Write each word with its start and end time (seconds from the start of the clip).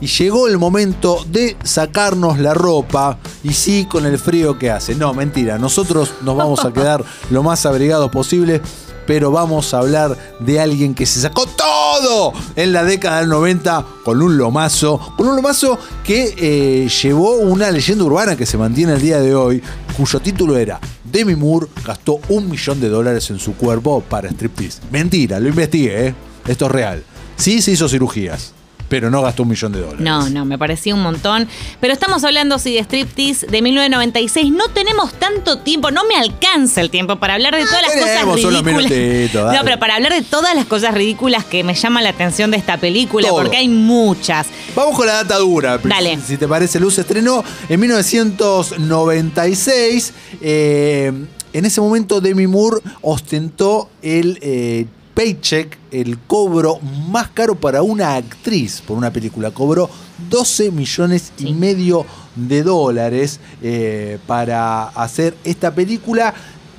Y 0.00 0.06
llegó 0.06 0.46
el 0.46 0.58
momento 0.58 1.26
de 1.28 1.56
sacarnos 1.64 2.38
la 2.38 2.54
ropa. 2.54 3.18
Y 3.42 3.52
sí, 3.52 3.84
con 3.90 4.06
el 4.06 4.16
frío 4.16 4.56
que 4.56 4.70
hace. 4.70 4.94
No, 4.94 5.12
mentira. 5.12 5.58
Nosotros 5.58 6.14
nos 6.22 6.36
vamos 6.36 6.64
a 6.64 6.72
quedar 6.72 7.04
lo 7.30 7.42
más 7.42 7.66
abrigados 7.66 8.08
posible. 8.08 8.62
Pero 9.08 9.32
vamos 9.32 9.74
a 9.74 9.78
hablar 9.80 10.16
de 10.38 10.60
alguien 10.60 10.94
que 10.94 11.04
se 11.04 11.20
sacó 11.20 11.46
todo 11.46 12.32
en 12.54 12.72
la 12.72 12.84
década 12.84 13.18
del 13.18 13.28
90 13.28 13.84
con 14.04 14.22
un 14.22 14.38
lomazo. 14.38 15.00
Con 15.16 15.26
un 15.26 15.34
lomazo 15.34 15.76
que 16.04 16.32
eh, 16.38 16.88
llevó 17.02 17.32
una 17.32 17.68
leyenda 17.72 18.04
urbana 18.04 18.36
que 18.36 18.46
se 18.46 18.56
mantiene 18.56 18.92
el 18.92 19.02
día 19.02 19.18
de 19.18 19.34
hoy. 19.34 19.60
Cuyo 19.96 20.20
título 20.20 20.56
era 20.56 20.78
Demi 21.02 21.34
Moore 21.34 21.66
gastó 21.84 22.20
un 22.28 22.48
millón 22.48 22.80
de 22.80 22.88
dólares 22.88 23.30
en 23.30 23.40
su 23.40 23.54
cuerpo 23.56 24.00
para 24.08 24.28
striptease. 24.28 24.80
Mentira, 24.92 25.40
lo 25.40 25.48
investigué, 25.48 26.06
¿eh? 26.06 26.14
Esto 26.46 26.66
es 26.66 26.70
real. 26.70 27.02
Sí 27.36 27.60
se 27.60 27.72
hizo 27.72 27.88
cirugías 27.88 28.54
pero 28.88 29.10
no 29.10 29.20
gastó 29.22 29.42
un 29.42 29.48
millón 29.50 29.72
de 29.72 29.80
dólares. 29.80 30.00
No, 30.00 30.30
no, 30.30 30.44
me 30.44 30.56
parecía 30.58 30.94
un 30.94 31.02
montón. 31.02 31.48
Pero 31.80 31.92
estamos 31.92 32.22
hablando, 32.24 32.58
sí, 32.58 32.74
de 32.74 32.80
striptease 32.80 33.46
de 33.46 33.62
1996. 33.62 34.50
No 34.50 34.68
tenemos 34.68 35.12
tanto 35.14 35.58
tiempo, 35.58 35.90
no 35.90 36.04
me 36.04 36.16
alcanza 36.16 36.80
el 36.80 36.90
tiempo 36.90 37.16
para 37.16 37.34
hablar 37.34 37.54
de 37.54 37.64
todas 37.64 37.82
las 37.82 37.96
cosas 37.96 38.24
ridículas. 38.64 39.54
No, 39.54 39.60
pero 39.64 39.78
para 39.78 39.96
hablar 39.96 40.12
de 40.12 40.22
todas 40.22 40.54
las 40.54 40.66
cosas 40.66 40.94
ridículas 40.94 41.44
que 41.44 41.64
me 41.64 41.74
llaman 41.74 42.04
la 42.04 42.10
atención 42.10 42.50
de 42.50 42.56
esta 42.56 42.78
película, 42.78 43.28
Todo. 43.28 43.40
porque 43.40 43.58
hay 43.58 43.68
muchas. 43.68 44.46
Vamos 44.74 44.96
con 44.96 45.06
la 45.06 45.14
data 45.14 45.36
dura. 45.38 45.78
Dale. 45.82 46.18
Si 46.26 46.36
te 46.36 46.48
parece, 46.48 46.80
Luz 46.80 46.98
estrenó 46.98 47.44
en 47.68 47.80
1996. 47.80 50.12
Eh, 50.40 51.12
en 51.52 51.64
ese 51.64 51.80
momento 51.80 52.20
Demi 52.20 52.46
Moore 52.46 52.80
ostentó 53.00 53.88
el 54.02 54.38
eh, 54.42 54.86
paycheck, 55.18 55.76
el 55.90 56.16
cobro 56.16 56.78
más 57.10 57.26
caro 57.30 57.56
para 57.56 57.82
una 57.82 58.14
actriz 58.14 58.80
por 58.80 58.96
una 58.96 59.12
película. 59.12 59.50
Cobró 59.50 59.90
12 60.30 60.70
millones 60.70 61.32
y 61.38 61.54
medio 61.54 62.06
de 62.36 62.62
dólares 62.62 63.40
eh, 63.60 64.20
para 64.28 64.84
hacer 64.84 65.36
esta 65.42 65.74
película 65.74 66.32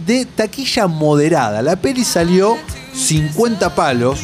de 0.07 0.23
taquilla 0.23 0.87
moderada. 0.87 1.61
La 1.61 1.75
peli 1.75 2.05
salió 2.05 2.57
50 2.93 3.75
palos, 3.75 4.21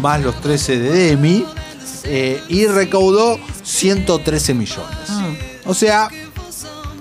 más 0.00 0.22
los 0.22 0.40
13 0.40 0.78
de 0.78 0.90
Demi, 0.90 1.44
eh, 2.04 2.40
y 2.48 2.64
recaudó 2.64 3.38
113 3.62 4.54
millones. 4.54 5.10
Mm. 5.10 5.68
O 5.68 5.74
sea, 5.74 6.08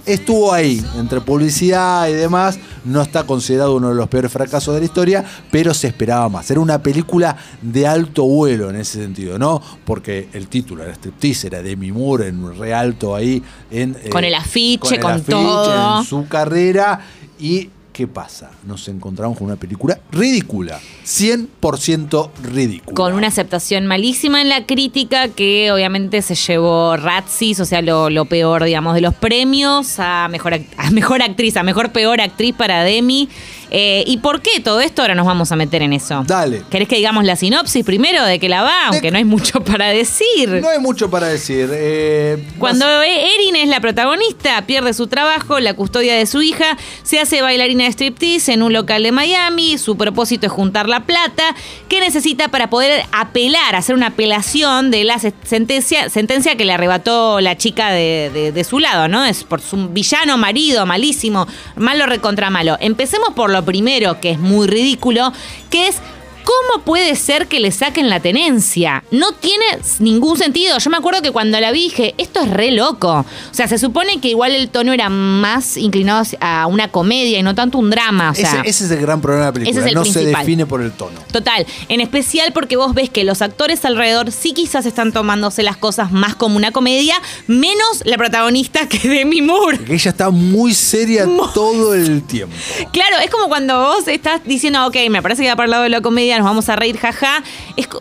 estuvo 0.05 0.51
ahí, 0.51 0.85
entre 0.97 1.21
publicidad 1.21 2.09
y 2.09 2.13
demás. 2.13 2.59
No 2.85 3.01
está 3.01 3.23
considerado 3.23 3.75
uno 3.75 3.89
de 3.89 3.95
los 3.95 4.07
peores 4.09 4.31
fracasos 4.31 4.73
de 4.73 4.81
la 4.81 4.85
historia, 4.85 5.23
pero 5.51 5.73
se 5.73 5.87
esperaba 5.87 6.27
más. 6.29 6.49
Era 6.51 6.59
una 6.59 6.81
película 6.81 7.37
de 7.61 7.87
alto 7.87 8.23
vuelo 8.25 8.69
en 8.69 8.75
ese 8.75 9.01
sentido, 9.01 9.39
¿no? 9.39 9.61
Porque 9.85 10.29
el 10.33 10.47
título 10.47 10.83
era 10.83 10.93
Striptease, 10.93 11.47
era 11.47 11.61
Demi 11.61 11.91
Moore 11.91 12.27
en 12.27 12.43
un 12.43 12.57
re 12.57 12.73
alto 12.73 13.15
ahí. 13.15 13.41
En, 13.71 13.95
eh, 14.03 14.09
Con 14.09 14.23
el 14.23 14.35
afiche, 14.35 14.95
el 14.95 15.01
con 15.01 15.21
todo. 15.21 15.99
En 15.99 16.05
su 16.05 16.27
carrera. 16.27 16.99
¿Y 17.39 17.69
qué 17.93 18.07
pasa? 18.07 18.51
Nos 18.65 18.87
encontramos 18.87 19.37
con 19.37 19.47
una 19.47 19.55
película 19.55 19.99
ridícula. 20.11 20.79
100% 21.05 22.31
ridícula. 22.41 22.95
Con 22.95 23.13
una 23.13 23.27
aceptación 23.27 23.85
malísima 23.85 24.41
en 24.41 24.49
la 24.49 24.65
crítica 24.65 25.29
que 25.29 25.71
obviamente 25.71 26.21
se 26.23 26.35
llevó 26.35 26.97
Razzies, 26.97 27.59
o 27.59 27.65
sea, 27.65 27.81
lo, 27.81 28.09
lo 28.09 28.25
peor, 28.25 28.63
digamos, 28.63 28.95
de 28.95 29.01
los 29.01 29.13
premios 29.13 29.99
a 29.99 30.27
mejor, 30.29 30.59
a 30.77 30.91
mejor 30.91 31.21
actriz, 31.21 31.55
a 31.55 31.63
mejor 31.63 31.91
peor 31.91 32.19
actriz 32.19 32.55
para 32.55 32.83
Demi. 32.83 33.29
Eh, 33.75 34.03
¿Y 34.05 34.17
por 34.17 34.41
qué 34.41 34.59
todo 34.59 34.79
esto? 34.81 35.01
Ahora 35.01 35.15
nos 35.15 35.25
vamos 35.25 35.51
a 35.51 35.55
meter 35.55 35.81
en 35.81 35.93
eso. 35.93 36.23
Dale. 36.27 36.61
¿Querés 36.69 36.87
que 36.87 36.95
digamos 36.97 37.23
la 37.25 37.35
sinopsis 37.35 37.83
primero 37.83 38.23
de 38.23 38.39
que 38.39 38.47
la 38.47 38.61
va? 38.61 38.87
Aunque 38.89 39.09
no 39.09 39.17
hay 39.17 39.25
mucho 39.25 39.61
para 39.63 39.87
decir. 39.87 40.47
No 40.61 40.69
hay 40.69 40.79
mucho 40.79 41.09
para 41.09 41.27
decir. 41.27 41.69
eh, 41.73 42.47
Cuando 42.59 42.85
Erin 43.01 43.55
es 43.55 43.67
la 43.67 43.79
protagonista, 43.81 44.63
pierde 44.67 44.93
su 44.93 45.07
trabajo, 45.07 45.59
la 45.59 45.73
custodia 45.73 46.15
de 46.15 46.25
su 46.27 46.41
hija, 46.43 46.77
se 47.01 47.19
hace 47.19 47.41
bailarina 47.41 47.85
de 47.85 47.91
striptease 47.91 48.53
en 48.53 48.61
un 48.61 48.73
local 48.73 49.01
de 49.03 49.11
Miami, 49.11 49.77
su 49.79 49.97
propósito 49.97 50.45
es 50.45 50.51
juntar 50.51 50.87
la 50.87 51.01
plata 51.01 51.43
que 51.89 51.99
necesita 51.99 52.49
para 52.49 52.69
poder 52.69 53.03
apelar, 53.11 53.75
hacer 53.75 53.95
una 53.95 54.07
apelación 54.07 54.91
de 54.91 55.03
la 55.03 55.17
se- 55.17 55.33
sentencia, 55.43 56.09
sentencia 56.09 56.55
que 56.55 56.65
le 56.65 56.73
arrebató 56.73 57.41
la 57.41 57.57
chica 57.57 57.89
de, 57.89 58.29
de- 58.33 58.51
de 58.51 58.63
su 58.63 58.77
lado, 58.77 59.07
¿no? 59.07 59.25
Es 59.25 59.43
por 59.43 59.61
su 59.61 59.89
villano 59.89 60.37
marido, 60.37 60.85
malísimo, 60.85 61.47
malo 61.75 62.05
recontra 62.05 62.51
malo. 62.51 62.77
Empecemos 62.79 63.29
por 63.33 63.49
lo 63.49 63.62
primero, 63.65 64.19
que 64.19 64.31
es 64.31 64.39
muy 64.39 64.67
ridículo, 64.67 65.31
que 65.69 65.87
es 65.87 65.97
¿Cómo 66.43 66.83
puede 66.83 67.15
ser 67.15 67.47
que 67.47 67.59
le 67.59 67.71
saquen 67.71 68.09
la 68.09 68.19
tenencia? 68.19 69.03
No 69.11 69.31
tiene 69.33 69.65
ningún 69.99 70.37
sentido. 70.37 70.77
Yo 70.79 70.89
me 70.89 70.97
acuerdo 70.97 71.21
que 71.21 71.31
cuando 71.31 71.59
la 71.59 71.71
vi 71.71 71.83
dije, 71.83 72.15
esto 72.17 72.41
es 72.41 72.49
re 72.49 72.71
loco. 72.71 73.25
O 73.51 73.53
sea, 73.53 73.67
se 73.67 73.77
supone 73.77 74.19
que 74.21 74.29
igual 74.29 74.53
el 74.53 74.69
tono 74.69 74.93
era 74.93 75.09
más 75.09 75.77
inclinado 75.77 76.23
a 76.39 76.67
una 76.67 76.87
comedia 76.89 77.39
y 77.39 77.43
no 77.43 77.55
tanto 77.55 77.77
un 77.77 77.89
drama. 77.89 78.31
O 78.31 78.35
sea, 78.35 78.61
ese, 78.61 78.69
ese 78.69 78.85
es 78.85 78.91
el 78.91 79.01
gran 79.01 79.21
problema 79.21 79.45
de 79.45 79.49
la 79.49 79.53
película. 79.53 79.71
ese 79.71 79.79
es 79.81 79.87
el 79.87 79.95
no 79.95 80.05
se 80.05 80.25
define 80.25 80.65
por 80.65 80.81
el 80.81 80.91
tono. 80.91 81.19
Total, 81.31 81.65
en 81.89 82.01
especial 82.01 82.53
porque 82.53 82.77
vos 82.77 82.93
ves 82.93 83.09
que 83.09 83.23
los 83.23 83.41
actores 83.41 83.83
alrededor 83.85 84.31
sí 84.31 84.53
quizás 84.53 84.85
están 84.85 85.11
tomándose 85.11 85.63
las 85.63 85.77
cosas 85.77 86.11
más 86.11 86.35
como 86.35 86.55
una 86.55 86.71
comedia, 86.71 87.15
menos 87.47 88.01
la 88.05 88.17
protagonista 88.17 88.87
que 88.89 89.07
Demi 89.07 89.41
Moore. 89.41 89.77
Porque 89.77 89.95
ella 89.95 90.11
está 90.11 90.29
muy 90.29 90.73
seria 90.73 91.25
todo 91.53 91.93
el 91.93 92.23
tiempo. 92.23 92.55
Claro, 92.93 93.17
es 93.23 93.31
como 93.31 93.47
cuando 93.47 93.81
vos 93.81 94.07
estás 94.07 94.41
diciendo, 94.45 94.85
ok, 94.85 94.95
me 95.09 95.21
parece 95.21 95.41
que 95.41 95.49
va 95.49 95.55
para 95.55 95.65
el 95.65 95.71
lado 95.71 95.83
de 95.83 95.89
la 95.89 96.01
comedia, 96.01 96.32
nos 96.37 96.45
vamos 96.45 96.69
a 96.69 96.75
reír, 96.75 96.97
jaja. 96.97 97.43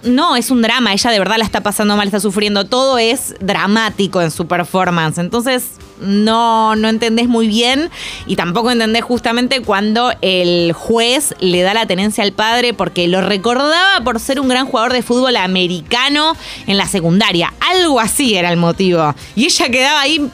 No, 0.05 0.37
es 0.37 0.51
un 0.51 0.63
drama, 0.63 0.93
ella 0.93 1.11
de 1.11 1.19
verdad 1.19 1.37
la 1.39 1.45
está 1.45 1.61
pasando 1.63 1.97
mal, 1.97 2.07
está 2.07 2.21
sufriendo, 2.21 2.65
todo 2.67 2.99
es 2.99 3.35
dramático 3.41 4.21
en 4.21 4.31
su 4.31 4.47
performance. 4.47 5.19
Entonces, 5.19 5.73
no, 6.03 6.75
no 6.77 6.89
entendés 6.89 7.29
muy 7.29 7.47
bien 7.47 7.91
y 8.27 8.37
tampoco 8.37 8.71
entendés 8.71 9.05
justamente 9.05 9.63
cuando 9.63 10.13
el 10.21 10.73
juez 10.73 11.35
le 11.41 11.63
da 11.63 11.75
la 11.75 11.87
tenencia 11.87 12.25
al 12.25 12.33
padre 12.33 12.75
porque 12.75 13.09
lo 13.09 13.21
recordaba 13.21 14.03
por 14.05 14.21
ser 14.21 14.41
un 14.41 14.49
gran 14.49 14.67
jugador 14.67 14.93
de 14.93 15.03
fútbol 15.03 15.37
americano 15.37 16.37
en 16.67 16.77
la 16.77 16.87
secundaria. 16.87 17.53
Algo 17.61 18.01
así 18.01 18.35
era 18.35 18.51
el 18.51 18.57
motivo. 18.57 19.15
Y 19.37 19.47
ella 19.47 19.69
quedaba 19.69 20.01
ahí 20.01 20.31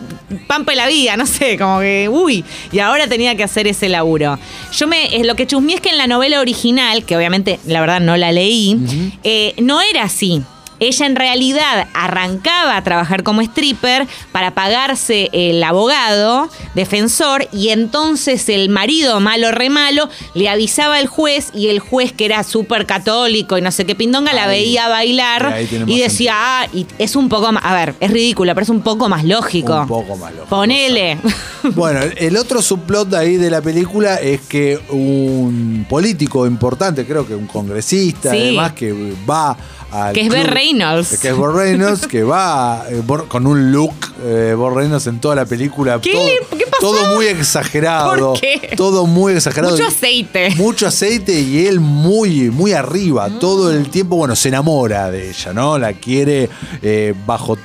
pampa 0.47 0.73
de 0.73 0.77
la 0.77 0.87
vida, 0.87 1.17
no 1.17 1.27
sé, 1.27 1.57
como 1.59 1.81
que, 1.81 2.09
uy, 2.11 2.45
y 2.73 2.79
ahora 2.81 3.07
tenía 3.07 3.35
que 3.37 3.45
hacer 3.45 3.67
ese 3.67 3.89
laburo. 3.89 4.39
Yo 4.73 4.87
me, 4.87 5.25
lo 5.25 5.37
que 5.37 5.47
chusmé 5.47 5.75
es 5.75 5.81
que 5.81 5.91
en 5.91 5.99
la 5.99 6.07
novela 6.07 6.41
original, 6.41 7.05
que 7.05 7.17
obviamente 7.17 7.59
la 7.67 7.81
verdad 7.81 8.01
no 8.01 8.17
la 8.17 8.33
leí, 8.33 8.79
eh, 9.25 9.55
no 9.59 9.81
era 9.81 10.05
así. 10.05 10.43
Ella 10.81 11.07
en 11.07 11.17
realidad 11.17 11.89
arrancaba 11.95 12.77
a 12.77 12.85
trabajar 12.85 13.23
como 13.23 13.41
stripper 13.43 14.07
para 14.33 14.53
pagarse 14.53 15.29
el 15.33 15.63
abogado 15.65 16.49
defensor 16.75 17.49
y 17.53 17.71
entonces 17.71 18.49
el 18.49 18.69
marido 18.69 19.21
malo 19.21 19.51
re 19.51 19.71
malo 19.71 20.09
le 20.35 20.49
avisaba 20.49 20.97
al 20.97 21.07
juez 21.07 21.51
y 21.55 21.69
el 21.69 21.81
juez 21.81 22.13
que 22.13 22.25
era 22.25 22.43
súper 22.45 22.87
católico 22.87 23.59
y 23.59 23.63
no 23.63 23.71
sé 23.73 23.85
qué 23.87 23.95
pindonga 23.95 24.33
la 24.33 24.47
veía 24.47 24.89
bailar 24.89 25.55
Y 25.87 25.99
decía, 26.01 26.33
ah, 26.37 26.67
y 26.73 26.87
es 26.99 27.17
un 27.17 27.29
poco 27.29 27.51
más, 27.53 27.65
a 27.65 27.75
ver, 27.75 27.95
es 28.01 28.11
ridículo, 28.11 28.55
pero 28.55 28.63
es 28.65 28.71
un 28.71 28.83
poco 28.83 29.09
más 29.09 29.25
lógico. 29.25 29.81
Un 29.81 29.89
poco 29.89 30.17
más 30.17 30.33
lógico. 30.33 30.49
Ponele. 30.49 31.19
Bueno, 31.75 32.01
el- 32.17 32.37
otro 32.37 32.63
subplot 32.63 33.09
de 33.09 33.19
ahí 33.19 33.37
de 33.37 33.51
la 33.51 33.61
película 33.61 34.15
es 34.15 34.41
que 34.43 34.79
un 34.91 35.85
político 35.89 36.47
importante, 36.47 37.05
creo 37.05 37.27
que 37.27 37.35
un 37.35 37.47
congresista, 37.49 38.31
Sí. 38.31 38.39
además, 38.39 38.73
que 38.75 38.95
va 39.29 39.57
al 39.91 40.13
Que 40.15 40.21
es 40.21 40.29
club- 40.29 40.39
Reynolds. 40.73 41.19
Que 41.19 41.29
es 41.29 41.37
Burt 41.37 41.55
Reynolds, 41.57 42.07
que 42.07 42.23
va 42.23 42.85
eh, 42.91 43.03
con 43.29 43.47
un 43.47 43.73
look 43.73 43.95
eh, 44.23 44.55
Burt 44.57 44.77
Reynolds 44.77 45.07
en 45.07 45.21
toda 45.21 45.35
la 45.35 45.45
película. 45.47 46.01
¿Qué 46.01 46.13
todo, 46.13 46.27
le- 46.27 46.59
qué? 46.59 46.65
todo 46.81 47.15
muy 47.15 47.27
exagerado. 47.27 48.33
¿Por 48.33 48.41
qué? 48.41 48.71
Todo 48.77 49.07
muy 49.07 49.33
exagerado. 49.35 49.73
Mucho 49.73 49.87
aceite. 49.87 50.51
Mucho 50.57 50.87
aceite 50.87 51.39
y 51.41 51.67
él 51.67 51.81
muy, 51.81 52.51
muy 52.51 52.73
arriba. 52.73 53.29
Todo 53.41 53.73
el 53.73 53.89
tiempo, 53.91 54.17
bueno, 54.17 54.35
se 54.37 54.49
enamora 54.49 55.11
de 55.11 55.31
ella, 55.31 55.53
¿no? 55.53 55.79
La 55.79 55.93
quiere 55.95 56.49
eh, 56.83 57.15
bajo 57.27 57.57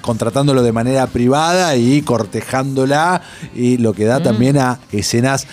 contratándolo 0.00 0.62
de 0.62 0.72
manera 0.72 1.06
privada 1.06 1.76
y 1.76 2.02
cortejándola. 2.02 3.22
Y 3.54 3.78
lo 3.78 3.92
que 3.92 4.04
da 4.04 4.20
Mm. 4.20 4.22
también 4.22 4.58
a 4.58 4.78
escenas 4.92 5.46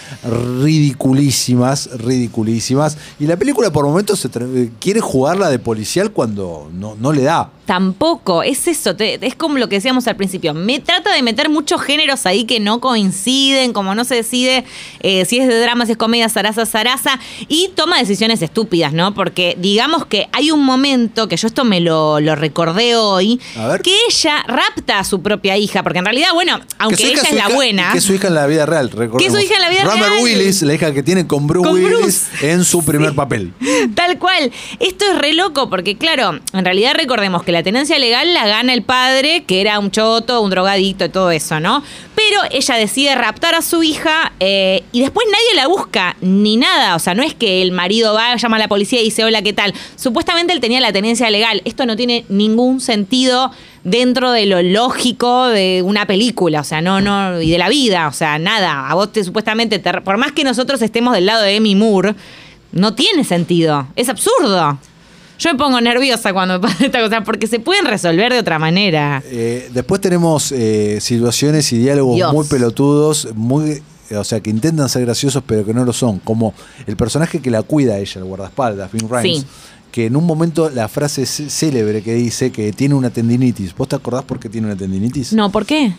ridiculísimas, 0.79 1.89
ridiculísimas. 1.97 2.97
Y 3.19 3.27
la 3.27 3.37
película 3.37 3.71
por 3.71 3.85
momentos 3.85 4.19
se 4.19 4.29
tra- 4.29 4.69
quiere 4.79 4.99
jugarla 5.01 5.49
de 5.49 5.59
policial 5.59 6.11
cuando 6.11 6.69
no, 6.73 6.95
no 6.99 7.11
le 7.11 7.23
da. 7.23 7.51
Tampoco, 7.69 8.41
es 8.41 8.67
eso, 8.67 8.95
te- 8.95 9.23
es 9.23 9.35
como 9.35 9.59
lo 9.59 9.69
que 9.69 9.75
decíamos 9.75 10.07
al 10.07 10.15
principio. 10.15 10.55
Me 10.55 10.79
trata 10.79 11.13
de 11.13 11.21
meter 11.21 11.49
muchos 11.49 11.79
géneros 11.83 12.25
ahí 12.25 12.45
que 12.45 12.59
no 12.59 12.79
coinciden, 12.81 13.73
como 13.73 13.93
no 13.93 14.05
se 14.05 14.15
decide 14.15 14.65
eh, 15.01 15.23
si 15.25 15.37
es 15.37 15.47
de 15.47 15.59
drama, 15.61 15.85
si 15.85 15.91
es 15.91 15.97
comedia, 15.99 16.27
zaraza, 16.29 16.65
zaraza, 16.65 17.19
y 17.47 17.69
toma 17.75 17.99
decisiones 17.99 18.41
estúpidas, 18.41 18.91
¿no? 18.91 19.13
Porque 19.13 19.55
digamos 19.59 20.07
que 20.07 20.27
hay 20.31 20.49
un 20.49 20.65
momento, 20.65 21.27
que 21.27 21.37
yo 21.37 21.45
esto 21.47 21.63
me 21.63 21.79
lo, 21.79 22.19
lo 22.19 22.35
recordé 22.35 22.95
hoy, 22.95 23.39
que 23.83 23.95
ella 24.09 24.43
rapta 24.47 24.97
a 24.97 25.03
su 25.03 25.21
propia 25.21 25.55
hija, 25.55 25.83
porque 25.83 25.99
en 25.99 26.05
realidad, 26.05 26.29
bueno, 26.33 26.59
aunque 26.79 27.03
hija 27.03 27.21
ella 27.21 27.21
es 27.21 27.31
la 27.35 27.45
hija- 27.45 27.53
buena. 27.55 27.91
Que 27.91 27.99
es 27.99 28.03
su 28.03 28.15
hija 28.15 28.29
en 28.29 28.33
la 28.33 28.47
vida 28.47 28.65
real, 28.65 28.89
recordemos. 28.89 29.21
Que 29.21 29.27
es 29.27 29.33
su 29.33 29.39
hija 29.39 29.55
en 29.57 29.61
la 29.61 29.69
vida 29.69 29.83
Rummer 29.83 30.09
real. 30.09 30.23
Willis, 30.23 30.63
la 30.63 30.73
hija 30.73 30.91
que 30.91 31.03
tiene 31.03 31.27
con 31.27 31.45
Bruce 31.45 31.69
Con 31.69 31.75
Willis 31.83 31.99
Bruce. 32.31 32.51
en 32.51 32.65
su 32.65 32.83
primer 32.83 33.13
papel. 33.13 33.53
Tal 33.93 34.17
cual. 34.17 34.51
Esto 34.79 35.05
es 35.11 35.19
re 35.19 35.33
loco 35.33 35.69
porque, 35.69 35.97
claro, 35.99 36.39
en 36.51 36.65
realidad 36.65 36.93
recordemos 36.95 37.43
que 37.43 37.51
la 37.51 37.58
La 37.59 37.63
tenencia 37.63 37.99
legal 37.99 38.33
la 38.33 38.47
gana 38.47 38.73
el 38.73 38.83
padre, 38.83 39.43
que 39.45 39.59
era 39.59 39.79
un 39.79 39.91
choto, 39.91 40.39
un 40.39 40.49
drogadicto 40.49 41.03
y 41.03 41.09
todo 41.09 41.29
eso, 41.29 41.59
¿no? 41.59 41.83
Pero 42.15 42.39
ella 42.51 42.75
decide 42.75 43.15
raptar 43.15 43.53
a 43.53 43.61
su 43.61 43.83
hija 43.83 44.31
eh, 44.39 44.83
y 44.93 45.01
después 45.01 45.27
nadie 45.29 45.55
la 45.61 45.67
busca, 45.67 46.15
ni 46.21 46.55
nada. 46.55 46.95
O 46.95 46.99
sea, 46.99 47.15
no 47.15 47.21
es 47.21 47.33
que 47.33 47.61
el 47.61 47.73
marido 47.73 48.13
va, 48.13 48.37
llama 48.37 48.55
a 48.55 48.59
la 48.59 48.69
policía 48.69 49.01
y 49.01 49.03
dice, 49.03 49.25
hola, 49.25 49.41
¿qué 49.41 49.51
tal? 49.51 49.73
Supuestamente 49.97 50.53
él 50.53 50.61
tenía 50.61 50.79
la 50.79 50.93
tenencia 50.93 51.29
legal. 51.29 51.61
Esto 51.65 51.85
no 51.85 51.97
tiene 51.97 52.23
ningún 52.29 52.79
sentido 52.79 53.51
dentro 53.83 54.31
de 54.31 54.45
lo 54.45 54.61
lógico 54.61 55.47
de 55.49 55.81
una 55.83 56.05
película, 56.07 56.61
o 56.61 56.63
sea, 56.63 56.79
no, 56.81 57.01
no, 57.01 57.41
y 57.41 57.51
de 57.51 57.57
la 57.57 57.67
vida, 57.67 58.07
o 58.07 58.13
sea, 58.13 58.39
nada. 58.39 58.87
A 58.89 58.93
vos 58.95 59.11
te 59.11 59.21
supuestamente, 59.21 59.79
te- 59.79 59.99
por 59.99 60.15
más 60.15 60.31
que 60.31 60.45
nosotros 60.45 60.81
estemos 60.81 61.13
del 61.13 61.25
lado 61.25 61.41
de 61.43 61.57
Amy 61.57 61.75
Moore, 61.75 62.15
no 62.71 62.93
tiene 62.95 63.25
sentido. 63.25 63.85
Es 63.97 64.07
absurdo. 64.07 64.79
Yo 65.39 65.51
me 65.53 65.57
pongo 65.57 65.79
nerviosa 65.81 66.33
cuando 66.33 66.55
me 66.55 66.59
pasa 66.67 66.85
esta 66.85 67.01
cosa 67.01 67.23
porque 67.23 67.47
se 67.47 67.59
pueden 67.59 67.85
resolver 67.85 68.31
de 68.33 68.39
otra 68.39 68.59
manera. 68.59 69.23
Eh, 69.25 69.69
después 69.73 70.01
tenemos 70.01 70.51
eh, 70.51 70.99
situaciones 71.01 71.71
y 71.73 71.77
diálogos 71.77 72.15
Dios. 72.15 72.33
muy 72.33 72.45
pelotudos, 72.45 73.29
muy, 73.35 73.81
o 74.15 74.23
sea, 74.23 74.41
que 74.41 74.49
intentan 74.49 74.89
ser 74.89 75.03
graciosos 75.05 75.41
pero 75.45 75.65
que 75.65 75.73
no 75.73 75.85
lo 75.85 75.93
son. 75.93 76.19
Como 76.19 76.53
el 76.87 76.97
personaje 76.97 77.39
que 77.41 77.49
la 77.49 77.63
cuida 77.63 77.93
a 77.95 77.97
ella, 77.99 78.19
el 78.19 78.25
guardaespaldas, 78.25 78.91
Vin 78.91 79.07
Rhames, 79.09 79.39
Sí. 79.39 79.45
que 79.91 80.05
en 80.07 80.15
un 80.17 80.25
momento 80.25 80.69
la 80.69 80.87
frase 80.87 81.25
célebre 81.25 82.01
que 82.03 82.13
dice 82.13 82.51
que 82.51 82.73
tiene 82.73 82.95
una 82.95 83.09
tendinitis. 83.09 83.73
¿Vos 83.75 83.87
te 83.87 83.95
acordás 83.95 84.23
por 84.25 84.39
qué 84.39 84.49
tiene 84.49 84.67
una 84.67 84.75
tendinitis? 84.75 85.33
No, 85.33 85.51
¿por 85.51 85.65
qué? 85.65 85.93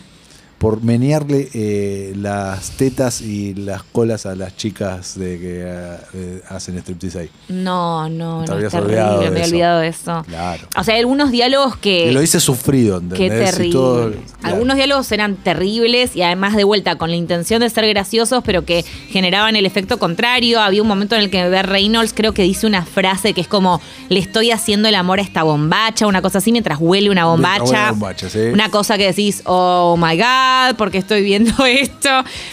Por 0.61 0.83
menearle 0.83 1.49
eh, 1.55 2.13
las 2.15 2.69
tetas 2.77 3.21
y 3.21 3.55
las 3.55 3.81
colas 3.81 4.27
a 4.27 4.35
las 4.35 4.55
chicas 4.55 5.17
de 5.17 5.39
que 5.39 5.63
eh, 5.65 5.97
eh, 6.13 6.41
hacen 6.49 6.77
striptease 6.77 7.17
ahí. 7.19 7.29
No, 7.49 8.07
no, 8.07 8.45
no, 8.45 8.59
es 8.59 8.69
terrible, 8.71 9.01
olvidado 9.01 9.31
me 9.31 9.39
eso. 9.41 9.49
olvidado 9.49 9.79
de 9.79 9.87
eso. 9.87 10.23
Claro. 10.27 10.67
O 10.77 10.83
sea, 10.83 10.93
hay 10.93 10.99
algunos 10.99 11.31
diálogos 11.31 11.77
que... 11.77 12.05
y 12.05 12.11
lo 12.11 12.19
dice 12.21 12.39
sufrido, 12.39 12.99
¿entendés? 12.99 13.17
Qué 13.31 13.51
terrible. 13.51 13.71
todo- 13.73 14.11
claro. 14.11 14.21
Algunos 14.43 14.75
diálogos 14.77 15.11
eran 15.11 15.35
terribles 15.35 16.15
y 16.15 16.21
además 16.21 16.55
de 16.55 16.63
vuelta 16.63 16.95
con 16.95 17.09
la 17.09 17.15
intención 17.15 17.61
de 17.61 17.69
ser 17.71 17.87
graciosos, 17.87 18.43
pero 18.45 18.63
que 18.63 18.83
generaban 19.09 19.55
el 19.55 19.65
efecto 19.65 19.97
contrario. 19.97 20.61
Había 20.61 20.83
un 20.83 20.87
momento 20.87 21.15
en 21.15 21.21
el 21.21 21.31
que 21.31 21.47
Bert 21.49 21.69
Reynolds 21.69 22.13
creo 22.13 22.33
que 22.33 22.43
dice 22.43 22.67
una 22.67 22.85
frase 22.85 23.33
que 23.33 23.41
es 23.41 23.47
como 23.47 23.81
le 24.09 24.19
estoy 24.19 24.51
haciendo 24.51 24.87
el 24.89 24.93
amor 24.95 25.17
a 25.17 25.23
esta 25.23 25.41
bombacha, 25.41 26.05
una 26.05 26.21
cosa 26.21 26.37
así 26.37 26.51
mientras 26.51 26.77
huele 26.79 27.09
una 27.09 27.25
bombacha. 27.25 27.63
una 27.63 27.91
bombacha, 27.91 28.29
sí. 28.29 28.39
Una 28.53 28.69
cosa 28.69 28.95
que 28.97 29.07
decís, 29.07 29.41
oh 29.45 29.95
my 29.97 30.17
god, 30.17 30.50
porque 30.77 30.97
estoy 30.97 31.23
viendo 31.23 31.65
esto. 31.65 32.09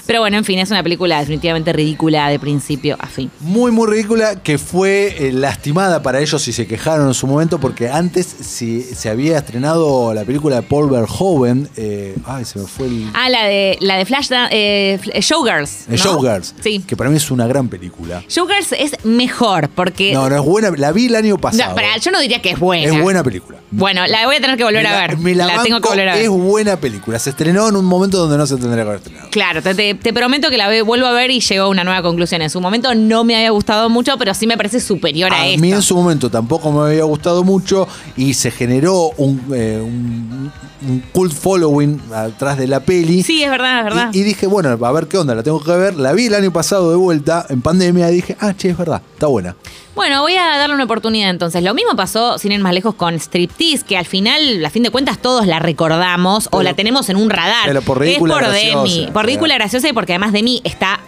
Pero 0.06 0.20
bueno, 0.20 0.36
en 0.38 0.44
fin, 0.44 0.58
es 0.58 0.70
una 0.70 0.82
película 0.82 1.18
definitivamente 1.20 1.72
ridícula 1.72 2.28
de 2.28 2.38
principio 2.38 2.96
a 2.98 3.06
fin. 3.06 3.30
Muy, 3.40 3.70
muy 3.70 3.88
ridícula, 3.88 4.36
que 4.42 4.58
fue 4.58 5.14
eh, 5.18 5.32
lastimada 5.32 6.02
para 6.02 6.20
ellos 6.20 6.46
y 6.48 6.52
se 6.52 6.66
quejaron 6.66 7.08
en 7.08 7.14
su 7.14 7.26
momento 7.26 7.58
porque 7.60 7.88
antes 7.88 8.26
si, 8.26 8.82
se 8.82 9.08
había 9.08 9.38
estrenado 9.38 10.12
la 10.14 10.24
película 10.24 10.56
de 10.56 10.62
Paul 10.62 10.90
Verhoeven, 10.90 11.68
eh, 11.76 12.16
ay, 12.26 12.44
se 12.44 12.58
me 12.58 12.66
fue 12.66 12.86
el... 12.86 13.10
Ah, 13.14 13.28
la 13.28 13.44
de 13.44 13.76
la 13.80 13.96
de 13.96 14.04
Flash 14.06 14.28
eh, 14.50 14.98
Showgirls. 15.20 15.82
eh, 15.82 15.84
¿no? 15.90 15.96
Showgirls, 15.96 16.54
Sí. 16.62 16.80
que 16.86 16.96
para 16.96 17.10
mí 17.10 17.16
es 17.16 17.30
una 17.30 17.46
gran 17.46 17.68
película. 17.68 18.22
Showgirls 18.28 18.72
es 18.72 19.04
mejor 19.04 19.68
porque. 19.68 20.12
No, 20.12 20.28
no 20.28 20.36
es 20.36 20.42
buena, 20.42 20.70
la 20.76 20.92
vi 20.92 21.06
el 21.06 21.16
año 21.16 21.34
No, 21.34 21.40
pasado. 21.40 21.74
pará, 21.74 21.96
yo 21.98 22.10
no 22.10 22.20
diría 22.20 22.40
que 22.42 22.50
es 22.50 22.58
buena. 22.58 22.84
es 22.92 23.00
buena 23.02 23.22
película. 23.22 23.58
Bueno, 23.70 24.06
la 24.06 24.24
voy 24.26 24.36
a 24.36 24.40
tener 24.40 24.56
que 24.56 24.64
volver 24.64 24.86
a 24.86 25.00
ver. 25.00 25.18
me 25.18 25.34
la, 25.34 25.46
la 25.46 25.62
tengo 25.62 25.80
que 25.80 25.88
volver 25.88 26.08
a 26.08 26.14
ver. 26.14 26.22
Es 26.24 26.28
buena 26.30 26.76
película. 26.76 27.18
Se 27.18 27.30
estrenó 27.30 27.68
en 27.68 27.76
un 27.76 27.84
momento 27.88 28.18
donde 28.18 28.36
no 28.36 28.46
se 28.46 28.56
tendría 28.56 28.76
que 28.84 28.88
haber 28.90 28.96
estrenado. 28.96 29.28
Claro, 29.30 29.62
te, 29.62 29.74
te- 29.74 29.94
te 29.94 30.12
prometo 30.12 30.50
que 30.50 30.56
la 30.56 30.68
ve- 30.68 30.82
vuelvo 30.82 31.06
a 31.06 31.12
ver 31.12 31.30
y 31.30 31.40
llego 31.40 31.64
a 31.64 31.68
una 31.68 31.84
nueva 31.84 32.02
conclusión. 32.02 32.42
En 32.42 32.50
su 32.50 32.60
momento 32.60 32.94
no 32.94 33.24
me 33.24 33.36
había 33.36 33.50
gustado 33.50 33.88
mucho, 33.88 34.16
pero 34.18 34.34
sí 34.34 34.46
me 34.46 34.56
parece 34.56 34.80
superior 34.80 35.32
a, 35.32 35.42
A 35.42 35.46
esto. 35.48 35.60
mí 35.60 35.72
en 35.72 35.82
su 35.82 35.96
momento 35.96 36.30
tampoco 36.30 36.70
me 36.72 36.86
había 36.90 37.04
gustado 37.04 37.42
mucho 37.44 37.88
y 38.16 38.34
se 38.34 38.50
generó 38.50 39.10
un, 39.16 39.40
eh, 39.54 39.80
un- 39.82 40.52
un 40.88 41.02
cult 41.12 41.32
following 41.32 42.00
atrás 42.14 42.56
de 42.56 42.66
la 42.68 42.80
peli. 42.80 43.22
Sí, 43.24 43.42
es 43.42 43.50
verdad, 43.50 43.78
es 43.80 43.84
verdad. 43.84 44.10
Y, 44.12 44.20
y 44.20 44.22
dije, 44.22 44.46
bueno, 44.46 44.68
a 44.70 44.92
ver 44.92 45.06
qué 45.08 45.18
onda, 45.18 45.34
la 45.34 45.42
tengo 45.42 45.60
que 45.62 45.72
ver. 45.72 45.96
La 45.96 46.12
vi 46.12 46.26
el 46.26 46.34
año 46.34 46.52
pasado 46.52 46.90
de 46.90 46.96
vuelta 46.96 47.44
en 47.48 47.62
pandemia 47.62 48.10
y 48.12 48.14
dije, 48.16 48.36
ah, 48.40 48.54
che, 48.56 48.70
es 48.70 48.78
verdad, 48.78 49.02
está 49.14 49.26
buena. 49.26 49.56
Bueno, 49.94 50.22
voy 50.22 50.36
a 50.36 50.56
darle 50.58 50.74
una 50.76 50.84
oportunidad 50.84 51.30
entonces. 51.30 51.62
Lo 51.62 51.74
mismo 51.74 51.96
pasó, 51.96 52.38
sin 52.38 52.52
ir 52.52 52.60
más 52.60 52.72
lejos, 52.72 52.94
con 52.94 53.18
Striptease, 53.18 53.84
que 53.84 53.96
al 53.96 54.06
final, 54.06 54.64
a 54.64 54.70
fin 54.70 54.84
de 54.84 54.90
cuentas, 54.90 55.18
todos 55.18 55.46
la 55.46 55.58
recordamos 55.58 56.48
o 56.52 56.62
la 56.62 56.74
tenemos 56.74 57.08
en 57.08 57.16
un 57.16 57.30
radar. 57.30 57.66
pero 57.66 57.82
por 57.82 57.98
ridícula 57.98 58.34
es 58.34 58.40
por 58.40 58.48
graciosa, 58.52 58.76
Demi. 58.76 59.10
Por 59.12 59.26
ridícula 59.26 59.48
claro. 59.54 59.62
graciosa 59.64 59.88
y 59.88 59.92
porque 59.92 60.12
además 60.12 60.32
Demi 60.32 60.60
está 60.62 61.00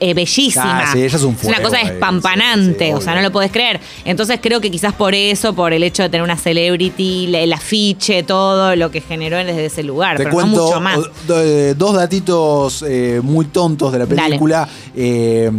eh, 0.00 0.14
bellísima. 0.14 0.80
Ah, 0.84 0.92
sí, 0.92 1.02
ella 1.02 1.16
es 1.16 1.22
un 1.22 1.30
una 1.30 1.36
fuego 1.38 1.62
cosa 1.64 1.76
ahí, 1.78 1.86
espampanante, 1.88 2.86
sí, 2.86 2.90
sí, 2.90 2.92
o 2.92 3.00
sea, 3.02 3.14
no 3.14 3.20
lo 3.20 3.30
podés 3.32 3.52
creer. 3.52 3.80
Entonces 4.06 4.38
creo 4.40 4.60
que 4.62 4.70
quizás 4.70 4.94
por 4.94 5.14
eso, 5.14 5.54
por 5.54 5.74
el 5.74 5.82
hecho 5.82 6.04
de 6.04 6.08
tener 6.08 6.22
una 6.22 6.36
celebrity, 6.38 7.34
el 7.34 7.52
afiche, 7.52 8.22
todo 8.22 8.76
lo 8.76 8.90
que 8.90 9.00
generó 9.02 9.36
desde 9.36 9.66
ese 9.66 9.82
lugar, 9.82 10.16
Te 10.16 10.22
pero 10.24 10.34
cuento 10.34 10.56
no 10.56 10.64
mucho 10.66 10.80
más. 10.80 10.98
eh, 11.28 11.74
dos 11.76 11.94
datitos 11.96 12.82
eh, 12.88 13.20
muy 13.22 13.44
tontos 13.46 13.92
de 13.92 13.98
la 13.98 14.06
película. 14.06 14.66
Eh, 14.96 15.50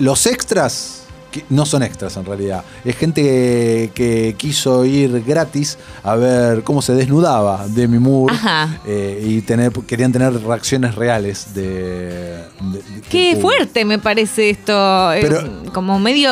los 0.00 0.26
extras. 0.26 0.97
Que 1.30 1.44
no 1.50 1.66
son 1.66 1.82
extras 1.82 2.16
en 2.16 2.24
realidad. 2.24 2.64
Es 2.84 2.96
gente 2.96 3.22
que, 3.22 3.90
que 3.94 4.34
quiso 4.38 4.84
ir 4.84 5.22
gratis 5.26 5.78
a 6.02 6.14
ver 6.16 6.62
cómo 6.62 6.80
se 6.82 6.94
desnudaba 6.94 7.66
Demi 7.68 7.98
Moore. 7.98 8.34
Ajá. 8.34 8.80
eh, 8.86 9.22
y 9.26 9.40
tener, 9.42 9.72
querían 9.72 10.12
tener 10.12 10.32
reacciones 10.42 10.94
reales 10.94 11.54
de. 11.54 11.64
de- 11.64 12.42
de- 12.60 13.00
Qué 13.08 13.36
fuerte 13.40 13.84
me 13.84 13.98
parece 13.98 14.50
esto. 14.50 15.12
eh, 15.12 15.28
como 15.72 15.98
medio. 15.98 16.30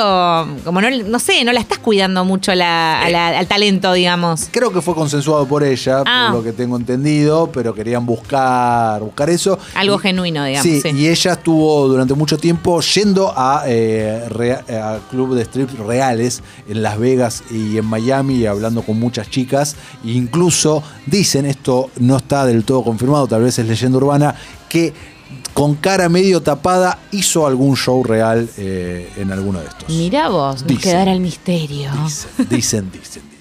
Como 0.64 0.81
no, 0.81 0.90
no 0.90 1.19
sé, 1.19 1.44
no 1.44 1.52
la 1.52 1.60
estás 1.60 1.78
cuidando 1.78 2.25
mucho 2.25 2.54
la- 2.54 3.02
a 3.02 3.10
la- 3.10 3.38
al 3.38 3.46
talento, 3.46 3.93
digamos. 3.93 4.48
Creo 4.50 4.72
que 4.72 4.81
fue 4.81 4.94
consensuado 4.94 5.46
por 5.46 5.62
ella, 5.62 6.02
Ah. 6.06 6.28
por 6.31 6.38
lo 6.38 6.44
que 6.44 6.52
tengo 6.52 6.76
entendido, 6.76 7.50
pero 7.52 7.75
querían 7.75 8.04
buscar, 8.06 9.00
buscar 9.00 9.31
eso. 9.31 9.58
Algo 9.75 9.96
Y- 9.96 9.98
genuino, 9.98 10.44
digamos. 10.44 10.62
Sí, 10.62 10.81
sí. 10.81 10.88
y 10.96 11.08
ella 11.08 11.32
estuvo 11.32 11.88
durante 11.88 12.14
mucho 12.14 12.37
tiempo 12.38 12.81
yendo 12.81 13.32
a, 13.37 13.64
eh, 13.66 14.25
a 14.69 14.86
club 15.11 15.35
de 15.35 15.44
strips 15.44 15.79
reales 15.79 16.43
en 16.69 16.83
Las 16.83 16.99
Vegas 16.99 17.43
y 17.50 17.79
en 17.79 17.85
Miami 17.87 18.47
hablando 18.47 18.83
con 18.83 18.99
muchas 18.99 19.29
chicas. 19.31 19.77
E 20.05 20.11
incluso 20.12 20.83
dicen, 21.06 21.47
esto 21.47 21.91
no 21.99 22.17
está 22.17 22.44
del 22.47 22.65
todo 22.65 22.83
confirmado, 22.83 23.27
tal 23.27 23.43
vez 23.43 23.59
es 23.59 23.67
leyenda 23.67 23.99
urbana, 23.99 24.35
que 24.69 24.93
con 25.55 25.75
cara 25.75 26.09
medio 26.09 26.41
tapada 26.43 26.99
hizo 27.12 27.47
algún 27.47 27.77
show 27.77 28.05
real 28.05 28.49
eh, 28.59 29.11
en 29.17 29.33
alguno 29.33 29.61
de 29.61 29.67
estos. 29.67 29.88
Mirá 29.88 30.29
vos, 30.29 30.67
Dicen. 30.67 30.83
quedará 30.83 31.12
el 31.12 31.21
misterio. 31.21 31.91
Dicen, 32.05 32.31
dicen, 32.50 32.91
dicen. 32.91 32.91
dicen. 32.93 33.36